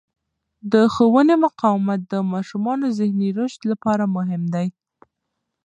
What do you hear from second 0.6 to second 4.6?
د ښوونې مقاومت د ماشومانو ذهني رشد لپاره مهم